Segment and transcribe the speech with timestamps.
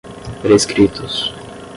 [0.41, 1.29] prescritos